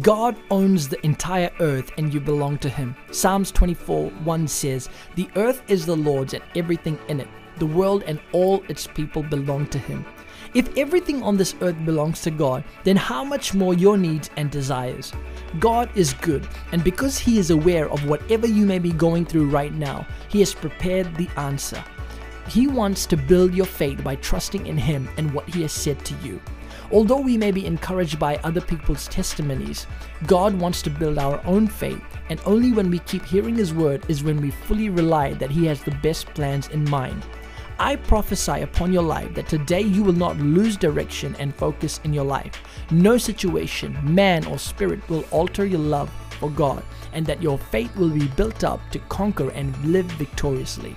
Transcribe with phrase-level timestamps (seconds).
[0.00, 2.94] God owns the entire earth and you belong to Him.
[3.12, 7.28] Psalms 24 1 says, The earth is the Lord's and everything in it.
[7.56, 10.04] The world and all its people belong to Him.
[10.52, 14.50] If everything on this earth belongs to God, then how much more your needs and
[14.50, 15.14] desires?
[15.60, 19.48] God is good, and because He is aware of whatever you may be going through
[19.48, 21.82] right now, He has prepared the answer.
[22.48, 26.04] He wants to build your faith by trusting in Him and what He has said
[26.04, 26.40] to you.
[26.92, 29.86] Although we may be encouraged by other people's testimonies,
[30.26, 34.04] God wants to build our own faith, and only when we keep hearing His word
[34.08, 37.24] is when we fully rely that He has the best plans in mind.
[37.78, 42.14] I prophesy upon your life that today you will not lose direction and focus in
[42.14, 42.62] your life.
[42.90, 46.82] No situation, man, or spirit will alter your love for God,
[47.12, 50.96] and that your faith will be built up to conquer and live victoriously.